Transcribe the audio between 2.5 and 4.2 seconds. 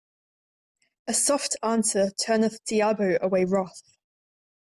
diabo away wrath.